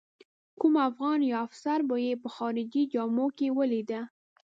کوم 0.59 0.73
افغان 0.87 1.19
یا 1.29 1.37
افسر 1.47 1.79
به 1.89 1.95
یې 2.05 2.13
په 2.23 2.29
خارجي 2.35 2.83
جامو 2.93 3.27
کې 3.37 3.47
ولیده. 3.57 4.01